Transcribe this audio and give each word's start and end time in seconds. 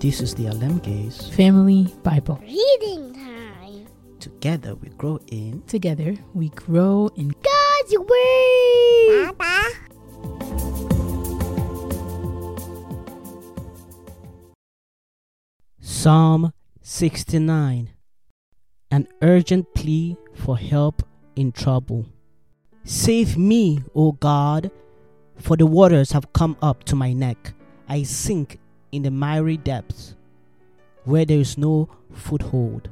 This 0.00 0.22
is 0.22 0.34
the 0.34 0.44
Alemges. 0.44 1.30
Family 1.34 1.94
Bible. 2.02 2.40
Reading 2.40 3.12
time. 3.12 3.86
Together 4.18 4.74
we 4.74 4.88
grow 4.96 5.20
in 5.26 5.60
Together 5.66 6.16
we 6.32 6.48
grow 6.48 7.10
in 7.16 7.28
God's 7.28 7.98
Word. 7.98 9.36
Papa. 9.36 9.68
Psalm 15.80 16.54
69 16.80 17.90
An 18.90 19.06
urgent 19.20 19.74
plea 19.74 20.16
for 20.32 20.56
help 20.56 21.02
in 21.36 21.52
trouble. 21.52 22.06
Save 22.84 23.36
me, 23.36 23.82
O 23.94 24.12
God, 24.12 24.70
for 25.36 25.58
the 25.58 25.66
waters 25.66 26.12
have 26.12 26.32
come 26.32 26.56
up 26.62 26.84
to 26.84 26.96
my 26.96 27.12
neck. 27.12 27.52
I 27.86 28.04
sink 28.04 28.59
in 28.92 29.02
the 29.02 29.10
miry 29.10 29.56
depths 29.56 30.14
where 31.04 31.24
there 31.24 31.38
is 31.38 31.56
no 31.56 31.88
foothold. 32.12 32.88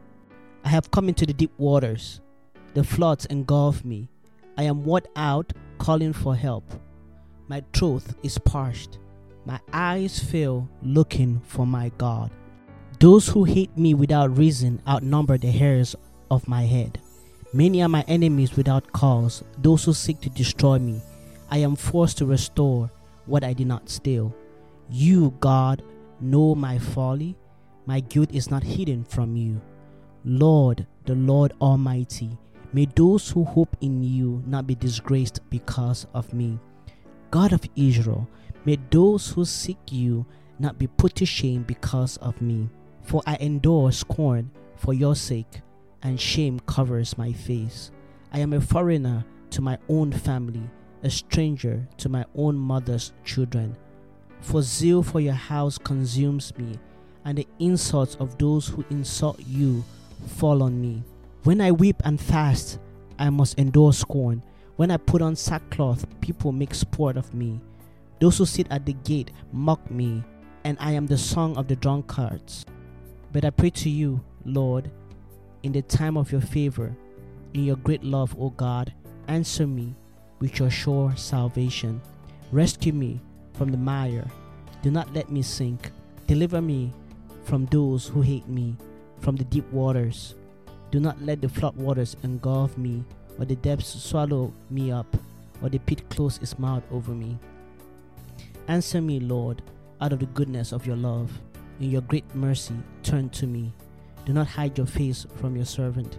I 0.65 0.69
have 0.69 0.91
come 0.91 1.09
into 1.09 1.27
the 1.27 1.33
deep 1.33 1.53
waters. 1.59 2.21
The 2.75 2.85
floods 2.85 3.27
engulf 3.27 3.85
me. 3.85 4.09
I 4.57 4.65
am 4.65 4.85
worn 4.85 5.03
out, 5.17 5.53
calling 5.79 6.13
for 6.13 6.35
help. 6.35 6.65
My 7.49 7.63
throat 7.73 8.03
is 8.23 8.39
parched. 8.39 8.99
My 9.45 9.61
eyes 9.73 10.19
fail, 10.19 10.69
looking 10.83 11.41
for 11.47 11.67
my 11.67 11.91
God. 11.97 12.31
Those 13.01 13.29
who 13.29 13.45
hate 13.45 13.77
me 13.79 13.95
without 13.95 14.37
reason 14.37 14.83
outnumber 14.87 15.39
the 15.39 15.51
hairs 15.51 15.95
of 16.31 16.49
my 16.49 16.63
head. 16.63 17.01
Many 17.53 17.83
are 17.83 17.89
my 17.89 18.05
enemies 18.09 18.57
without 18.57 18.93
cause, 18.93 19.43
those 19.57 19.85
who 19.85 19.95
seek 19.95 20.21
to 20.21 20.31
destroy 20.31 20.79
me. 20.79 21.01
I 21.51 21.59
am 21.59 21.77
forced 21.77 22.19
to 22.19 22.27
restore 22.27 22.91
what 23.25 23.43
I 23.43 23.55
did 23.55 23.69
not 23.69 23.89
steal. 23.89 24.35
You, 24.91 25.35
God, 25.41 25.83
know 26.21 26.55
my 26.55 26.79
folly. 26.79 27.37
My 27.87 28.01
guilt 28.01 28.31
is 28.33 28.51
not 28.51 28.63
hidden 28.63 29.05
from 29.05 29.37
you. 29.37 29.61
Lord, 30.25 30.87
the 31.05 31.15
Lord 31.15 31.53
Almighty, 31.61 32.31
may 32.73 32.87
those 32.87 33.31
who 33.31 33.45
hope 33.45 33.77
in 33.81 34.03
you 34.03 34.43
not 34.47 34.67
be 34.67 34.75
disgraced 34.75 35.41
because 35.51 36.07
of 36.15 36.33
me. 36.33 36.59
God 37.31 37.53
of 37.53 37.65
Israel, 37.77 38.29
may 38.65 38.79
those 38.91 39.31
who 39.31 39.45
seek 39.45 39.79
you 39.91 40.25
not 40.59 40.79
be 40.79 40.87
put 40.87 41.15
to 41.17 41.27
shame 41.27 41.63
because 41.63 42.17
of 42.19 42.41
me. 42.41 42.69
For 43.03 43.23
I 43.27 43.37
endure 43.41 43.93
scorn 43.93 44.51
for 44.77 44.95
your 44.95 45.17
sake, 45.17 45.61
and 46.03 46.21
shame 46.21 46.61
covers 46.61 47.19
my 47.19 47.33
face. 47.33 47.91
I 48.33 48.41
am 48.41 48.53
a 48.53 48.61
foreigner 48.61 49.25
to 49.51 49.63
my 49.63 49.79
own 49.89 50.13
family, 50.13 50.69
a 51.03 51.11
stranger 51.11 51.87
to 51.99 52.09
my 52.09 52.25
own 52.35 52.57
mother's 52.57 53.13
children. 53.25 53.77
For 54.41 54.63
zeal 54.63 55.03
for 55.03 55.21
your 55.21 55.35
house 55.35 55.79
consumes 55.79 56.57
me, 56.57 56.79
and 57.25 57.39
the 57.39 57.47
insults 57.59 58.15
of 58.17 58.39
those 58.39 58.69
who 58.69 58.85
insult 58.91 59.41
you 59.47 59.85
fall 60.27 60.63
on 60.63 60.81
me. 60.81 61.03
When 61.45 61.61
I 61.61 61.73
weep 61.73 62.01
and 62.05 62.21
fast, 62.21 62.79
I 63.19 63.31
must 63.31 63.59
endure 63.59 63.93
scorn. 63.93 64.43
When 64.77 64.91
I 64.91 64.97
put 64.97 65.23
on 65.23 65.37
sackcloth, 65.37 66.07
people 66.21 66.53
make 66.53 66.75
sport 66.75 67.17
of 67.17 67.35
me. 67.35 67.61
Those 68.21 68.39
who 68.39 68.47
sit 68.47 68.67
at 68.71 68.87
the 68.87 68.93
gate 68.93 69.31
mock 69.53 69.91
me, 69.91 70.23
and 70.65 70.77
I 70.81 70.93
am 70.93 71.07
the 71.07 71.19
song 71.19 71.57
of 71.57 71.69
the 71.69 71.77
drunkards. 71.77 72.65
But 73.33 73.45
I 73.45 73.51
pray 73.51 73.71
to 73.71 73.91
you, 73.91 74.21
Lord, 74.45 74.91
in 75.63 75.73
the 75.73 75.83
time 75.83 76.17
of 76.17 76.33
your 76.33 76.41
favor, 76.41 76.97
in 77.55 77.65
your 77.65 77.77
great 77.77 78.05
love, 78.05 78.37
O 78.39 78.51
God, 78.51 78.93
answer 79.27 79.67
me 79.67 79.95
with 80.41 80.59
your 80.59 80.71
sure 80.71 81.15
salvation. 81.17 82.01
Rescue 82.53 82.93
me 82.93 83.21
from 83.59 83.73
the 83.73 83.77
mire. 83.77 84.25
Do 84.83 84.91
not 84.91 85.13
let 85.13 85.31
me 85.31 85.43
sink. 85.43 85.91
Deliver 86.29 86.63
me 86.63 86.93
from 87.45 87.67
those 87.67 88.07
who 88.07 88.23
hate 88.23 88.49
me, 88.49 88.77
from 89.19 89.35
the 89.35 89.45
deep 89.45 89.71
waters. 89.73 90.37
Do 90.93 91.01
not 91.01 91.21
let 91.21 91.43
the 91.43 91.49
flood 91.49 91.77
waters 91.77 92.17
engulf 92.23 92.79
me, 92.79 93.05
or 93.39 93.45
the 93.45 93.57
depths 93.57 94.01
swallow 94.03 94.55
me 94.71 94.93
up, 94.93 95.17
or 95.61 95.69
the 95.69 95.79
pit 95.79 96.09
close 96.09 96.39
its 96.39 96.59
mouth 96.59 96.85
over 96.93 97.13
me. 97.13 97.37
Answer 98.69 99.01
me, 99.01 99.19
Lord, 99.19 99.63
out 100.01 100.13
of 100.13 100.21
the 100.21 100.27
goodness 100.27 100.73
of 100.73 100.87
your 100.87 100.97
love. 100.97 101.33
In 101.81 101.91
your 101.91 102.03
great 102.03 102.33
mercy, 102.35 102.75
turn 103.03 103.29
to 103.31 103.47
me. 103.47 103.73
Do 104.25 104.33
not 104.33 104.47
hide 104.47 104.79
your 104.79 104.87
face 104.87 105.27
from 105.37 105.57
your 105.57 105.65
servant. 105.65 106.19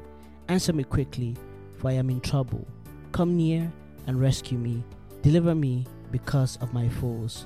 Answer 0.50 0.73
me 0.73 0.83
quickly, 0.83 1.35
for 1.77 1.89
I 1.89 1.94
am 1.94 2.09
in 2.09 2.21
trouble. 2.21 2.67
Come 3.11 3.38
near 3.38 3.71
and 4.07 4.19
rescue 4.19 4.57
me. 4.57 4.83
Deliver 5.21 5.53
me 5.53 5.85
because 6.11 6.57
of 6.57 6.73
my 6.73 6.89
foes. 6.89 7.45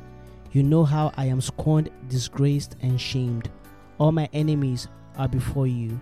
You 0.51 0.63
know 0.63 0.84
how 0.84 1.12
I 1.18 1.25
am 1.25 1.41
scorned, 1.41 1.90
disgraced, 2.07 2.75
and 2.81 3.00
shamed. 3.00 3.50
All 3.97 4.12
my 4.12 4.29
enemies 4.34 4.88
are 5.18 5.28
before 5.28 5.68
you. 5.68 6.00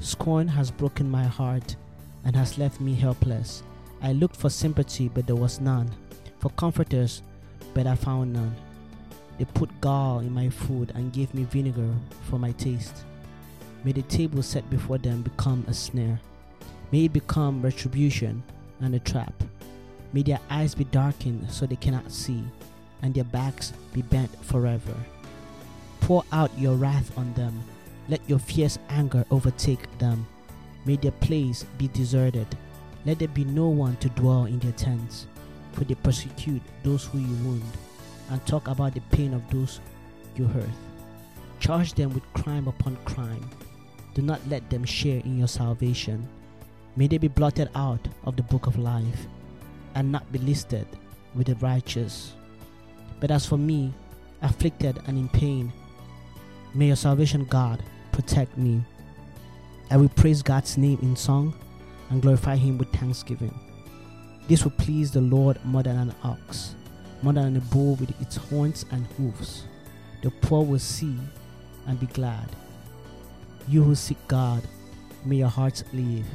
Scorn 0.00 0.48
has 0.48 0.70
broken 0.70 1.10
my 1.10 1.24
heart 1.24 1.76
and 2.24 2.34
has 2.34 2.58
left 2.58 2.80
me 2.80 2.94
helpless. 2.94 3.62
I 4.02 4.12
looked 4.12 4.36
for 4.36 4.48
sympathy, 4.48 5.08
but 5.08 5.26
there 5.26 5.36
was 5.36 5.60
none, 5.60 5.90
for 6.38 6.50
comforters, 6.50 7.22
but 7.74 7.86
I 7.86 7.94
found 7.94 8.32
none. 8.32 8.54
They 9.38 9.44
put 9.44 9.80
gall 9.80 10.20
in 10.20 10.32
my 10.32 10.48
food 10.48 10.92
and 10.94 11.12
gave 11.12 11.32
me 11.34 11.44
vinegar 11.44 11.94
for 12.28 12.38
my 12.38 12.52
taste. 12.52 13.04
May 13.84 13.92
the 13.92 14.02
table 14.02 14.42
set 14.42 14.68
before 14.68 14.98
them 14.98 15.22
become 15.22 15.64
a 15.68 15.74
snare. 15.74 16.20
May 16.92 17.06
it 17.06 17.12
become 17.12 17.62
retribution 17.62 18.42
and 18.80 18.94
a 18.94 18.98
trap. 18.98 19.32
May 20.12 20.22
their 20.22 20.40
eyes 20.50 20.74
be 20.74 20.84
darkened 20.84 21.50
so 21.50 21.66
they 21.66 21.76
cannot 21.76 22.10
see, 22.10 22.42
and 23.02 23.14
their 23.14 23.24
backs 23.24 23.72
be 23.92 24.02
bent 24.02 24.30
forever. 24.44 24.94
Pour 26.00 26.24
out 26.32 26.50
your 26.58 26.74
wrath 26.74 27.16
on 27.16 27.32
them. 27.34 27.62
Let 28.08 28.28
your 28.28 28.40
fierce 28.40 28.78
anger 28.88 29.24
overtake 29.30 29.86
them. 29.98 30.26
May 30.84 30.96
their 30.96 31.12
place 31.12 31.64
be 31.78 31.86
deserted. 31.88 32.46
Let 33.06 33.20
there 33.20 33.28
be 33.28 33.44
no 33.44 33.68
one 33.68 33.96
to 33.98 34.08
dwell 34.10 34.46
in 34.46 34.58
their 34.58 34.72
tents, 34.72 35.26
for 35.72 35.84
they 35.84 35.94
persecute 35.94 36.62
those 36.82 37.04
who 37.04 37.18
you 37.18 37.34
wound, 37.44 37.62
and 38.30 38.44
talk 38.44 38.66
about 38.66 38.94
the 38.94 39.00
pain 39.12 39.32
of 39.32 39.48
those 39.50 39.80
you 40.34 40.46
hurt. 40.46 40.64
Charge 41.60 41.92
them 41.92 42.12
with 42.12 42.32
crime 42.32 42.66
upon 42.66 42.96
crime. 43.04 43.48
Do 44.14 44.22
not 44.22 44.40
let 44.48 44.68
them 44.70 44.84
share 44.84 45.20
in 45.20 45.38
your 45.38 45.48
salvation. 45.48 46.26
May 46.96 47.06
they 47.06 47.18
be 47.18 47.28
blotted 47.28 47.70
out 47.76 48.08
of 48.24 48.34
the 48.36 48.42
book 48.42 48.66
of 48.66 48.76
life 48.76 49.26
and 49.94 50.10
not 50.10 50.30
be 50.32 50.38
listed 50.38 50.86
with 51.34 51.46
the 51.46 51.54
righteous. 51.56 52.32
But 53.20 53.30
as 53.30 53.46
for 53.46 53.58
me, 53.58 53.92
afflicted 54.42 54.98
and 55.06 55.18
in 55.18 55.28
pain, 55.28 55.72
may 56.74 56.86
your 56.86 56.96
salvation, 56.96 57.44
God, 57.44 57.82
protect 58.12 58.56
me. 58.56 58.82
I 59.90 59.96
will 59.96 60.08
praise 60.08 60.42
God's 60.42 60.78
name 60.78 60.98
in 61.02 61.16
song 61.16 61.54
and 62.10 62.22
glorify 62.22 62.56
Him 62.56 62.78
with 62.78 62.92
thanksgiving. 62.92 63.58
This 64.48 64.64
will 64.64 64.72
please 64.72 65.10
the 65.10 65.20
Lord 65.20 65.58
more 65.64 65.82
than 65.82 65.96
an 65.96 66.14
ox, 66.24 66.74
more 67.22 67.32
than 67.32 67.56
a 67.56 67.60
bull 67.60 67.96
with 67.96 68.20
its 68.20 68.36
horns 68.36 68.84
and 68.90 69.06
hoofs. 69.18 69.64
The 70.22 70.30
poor 70.30 70.64
will 70.64 70.78
see 70.78 71.16
and 71.86 71.98
be 71.98 72.06
glad. 72.06 72.48
You 73.68 73.82
who 73.82 73.94
seek 73.94 74.18
God, 74.28 74.62
may 75.24 75.36
your 75.36 75.48
hearts 75.48 75.84
live. 75.92 76.26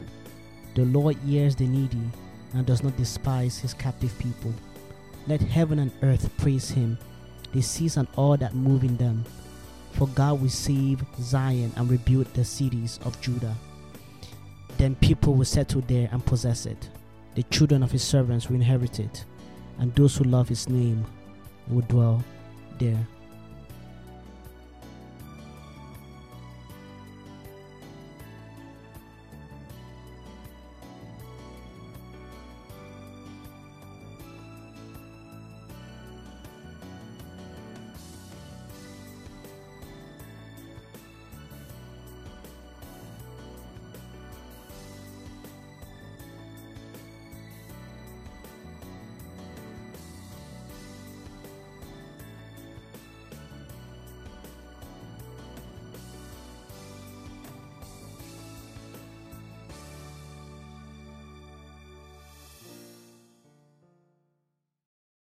The 0.75 0.85
Lord 0.85 1.17
hears 1.25 1.55
the 1.55 1.67
needy 1.67 2.11
and 2.53 2.65
does 2.65 2.83
not 2.83 2.97
despise 2.97 3.57
his 3.57 3.73
captive 3.73 4.17
people. 4.19 4.53
Let 5.27 5.41
heaven 5.41 5.79
and 5.79 5.91
earth 6.03 6.29
praise 6.37 6.69
him, 6.69 6.97
the 7.53 7.61
seas 7.61 7.97
and 7.97 8.07
all 8.15 8.37
that 8.37 8.55
move 8.55 8.83
in 8.83 8.97
them. 8.97 9.25
For 9.93 10.07
God 10.09 10.41
will 10.41 10.49
save 10.49 11.03
Zion 11.19 11.71
and 11.75 11.89
rebuild 11.89 12.33
the 12.33 12.43
cities 12.45 12.99
of 13.05 13.19
Judah. 13.21 13.55
Then 14.77 14.95
people 14.95 15.33
will 15.33 15.45
settle 15.45 15.81
there 15.81 16.09
and 16.11 16.25
possess 16.25 16.65
it. 16.65 16.89
The 17.35 17.43
children 17.43 17.81
of 17.81 17.91
his 17.91 18.03
servants 18.03 18.49
will 18.49 18.55
inherit 18.55 18.99
it, 18.99 19.25
and 19.79 19.93
those 19.95 20.17
who 20.17 20.25
love 20.25 20.49
his 20.49 20.69
name 20.69 21.05
will 21.67 21.81
dwell 21.81 22.23
there. 22.77 23.07